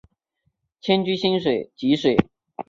[0.79, 1.61] 迁居蕲水。